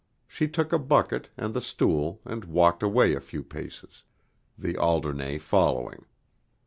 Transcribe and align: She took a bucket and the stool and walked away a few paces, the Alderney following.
She 0.27 0.47
took 0.47 0.73
a 0.73 0.79
bucket 0.79 1.29
and 1.37 1.53
the 1.53 1.61
stool 1.61 2.21
and 2.25 2.45
walked 2.45 2.81
away 2.81 3.13
a 3.13 3.19
few 3.21 3.43
paces, 3.43 4.01
the 4.57 4.75
Alderney 4.75 5.37
following. 5.37 6.05